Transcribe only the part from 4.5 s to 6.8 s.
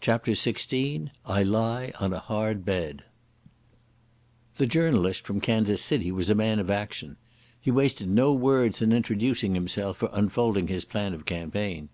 The journalist from Kansas City was a man of